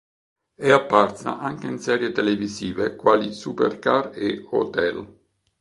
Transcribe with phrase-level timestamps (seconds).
[0.55, 5.07] È apparsa anche in serie televisive quali "Supercar" e "Hotel".